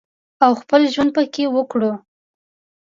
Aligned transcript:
او 0.43 0.51
خپل 0.61 0.81
ژوند 0.93 1.11
پکې 1.15 1.43
وکړو 1.55 1.91